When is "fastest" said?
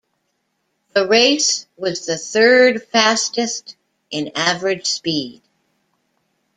2.87-3.75